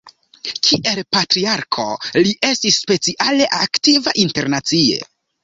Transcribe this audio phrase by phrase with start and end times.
[0.67, 4.99] Kiel patriarko li estis speciale aktiva internacie.